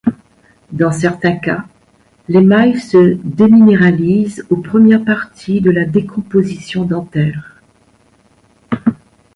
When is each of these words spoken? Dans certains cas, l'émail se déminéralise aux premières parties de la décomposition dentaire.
Dans 0.71 0.91
certains 0.91 1.35
cas, 1.37 1.65
l'émail 2.27 2.79
se 2.79 3.19
déminéralise 3.23 4.43
aux 4.49 4.57
premières 4.57 5.03
parties 5.05 5.61
de 5.61 5.69
la 5.69 5.85
décomposition 5.85 6.85
dentaire. 6.85 7.61